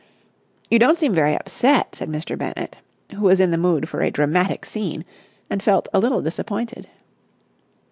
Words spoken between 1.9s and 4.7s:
said Mr. Bennett, who was in the mood for a dramatic